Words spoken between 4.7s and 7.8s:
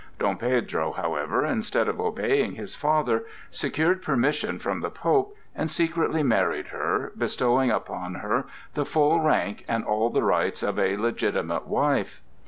the Pope, and secretly married her, bestowing